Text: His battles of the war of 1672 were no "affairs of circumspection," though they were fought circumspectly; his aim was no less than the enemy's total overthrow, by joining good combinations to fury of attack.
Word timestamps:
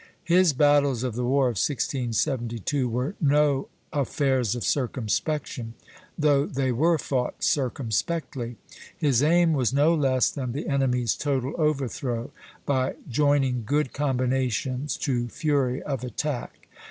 His 0.23 0.51
battles 0.51 1.03
of 1.03 1.13
the 1.13 1.25
war 1.27 1.45
of 1.45 1.57
1672 1.61 2.89
were 2.89 3.13
no 3.21 3.67
"affairs 3.93 4.55
of 4.55 4.63
circumspection," 4.63 5.75
though 6.17 6.47
they 6.47 6.71
were 6.71 6.97
fought 6.97 7.43
circumspectly; 7.43 8.55
his 8.97 9.21
aim 9.21 9.53
was 9.53 9.71
no 9.71 9.93
less 9.93 10.31
than 10.31 10.53
the 10.53 10.67
enemy's 10.67 11.13
total 11.13 11.53
overthrow, 11.55 12.31
by 12.65 12.95
joining 13.11 13.61
good 13.63 13.93
combinations 13.93 14.97
to 14.97 15.27
fury 15.27 15.83
of 15.83 16.03
attack. 16.03 16.67